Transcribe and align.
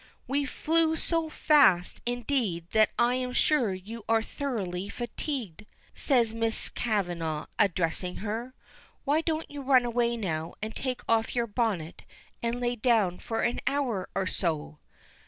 "We 0.27 0.45
flew 0.45 0.95
so 0.95 1.29
fast 1.29 2.01
indeed 2.07 2.71
that 2.71 2.89
I 2.97 3.13
am 3.13 3.33
sure 3.33 3.71
you 3.71 4.03
are 4.09 4.23
thoroughly 4.23 4.89
fatigued," 4.89 5.67
says 5.93 6.33
Miss 6.33 6.69
Kavanagh, 6.69 7.45
addressing 7.59 8.15
her. 8.15 8.55
"Why 9.03 9.21
don't 9.21 9.51
you 9.51 9.61
run 9.61 9.85
away 9.85 10.17
now, 10.17 10.55
and 10.59 10.75
take 10.75 11.01
off 11.07 11.35
your 11.35 11.45
bonnet 11.45 12.01
and 12.41 12.59
lay 12.59 12.75
down 12.77 13.19
for 13.19 13.41
an 13.43 13.61
hour 13.67 14.09
or 14.15 14.25
so?" 14.25 14.79